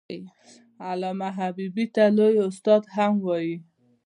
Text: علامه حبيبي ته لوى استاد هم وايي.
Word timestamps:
علامه 0.87 1.29
حبيبي 1.37 1.85
ته 1.95 2.03
لوى 2.17 2.41
استاد 2.49 2.83
هم 2.95 3.13
وايي. 3.27 3.55